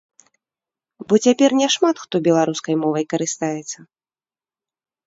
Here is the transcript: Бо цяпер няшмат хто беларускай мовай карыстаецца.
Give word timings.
Бо 1.13 1.19
цяпер 1.25 1.49
няшмат 1.61 1.95
хто 2.07 2.15
беларускай 2.29 2.75
мовай 2.87 3.05
карыстаецца. 3.17 3.79